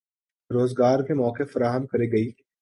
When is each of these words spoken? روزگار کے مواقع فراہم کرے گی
روزگار 0.49 0.99
کے 1.07 1.13
مواقع 1.13 1.43
فراہم 1.53 1.85
کرے 1.85 2.11
گی 2.11 2.25